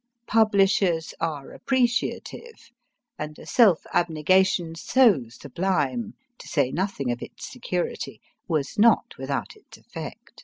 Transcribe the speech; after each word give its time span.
Publishers 0.25 1.13
are 1.19 1.51
appreciative; 1.51 2.71
and 3.19 3.37
a 3.37 3.45
self 3.45 3.85
abnegation 3.93 4.73
so 4.73 5.27
sublime, 5.29 6.15
to 6.39 6.47
say 6.47 6.71
nothing 6.71 7.11
of 7.11 7.21
its 7.21 7.47
security, 7.47 8.19
was 8.47 8.79
not 8.79 9.15
without 9.19 9.55
its 9.55 9.77
effect. 9.77 10.39